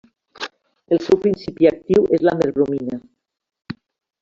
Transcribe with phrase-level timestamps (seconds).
[0.95, 3.01] El seu principi actiu és la merbromina.